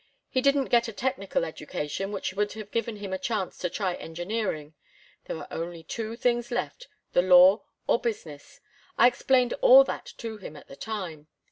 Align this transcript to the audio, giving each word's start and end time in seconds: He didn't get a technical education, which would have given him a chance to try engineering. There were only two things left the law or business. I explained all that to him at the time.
He 0.31 0.41
didn't 0.41 0.71
get 0.73 0.87
a 0.87 0.93
technical 0.93 1.45
education, 1.45 2.11
which 2.11 2.33
would 2.33 2.53
have 2.53 2.71
given 2.71 2.95
him 2.95 3.13
a 3.13 3.19
chance 3.19 3.59
to 3.59 3.69
try 3.69 3.93
engineering. 3.93 4.73
There 5.25 5.35
were 5.35 5.47
only 5.51 5.83
two 5.83 6.15
things 6.15 6.49
left 6.49 6.87
the 7.13 7.21
law 7.21 7.65
or 7.85 7.99
business. 8.01 8.61
I 8.97 9.05
explained 9.05 9.53
all 9.61 9.83
that 9.83 10.11
to 10.17 10.37
him 10.37 10.55
at 10.55 10.67
the 10.67 10.75
time. 10.75 11.27